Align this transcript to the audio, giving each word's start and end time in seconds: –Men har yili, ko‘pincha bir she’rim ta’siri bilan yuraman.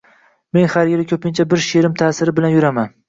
–Men 0.57 0.69
har 0.75 0.89
yili, 0.93 1.05
ko‘pincha 1.11 1.45
bir 1.51 1.61
she’rim 1.67 1.95
ta’siri 2.01 2.35
bilan 2.41 2.57
yuraman. 2.57 2.91